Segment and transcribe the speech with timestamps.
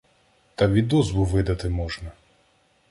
[0.55, 2.11] Та відозву видати можна.